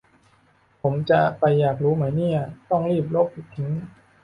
[0.81, 3.71] ผมจะไปอยากรู้ไหมเนี่ย ต้องรีบลบทิ้ง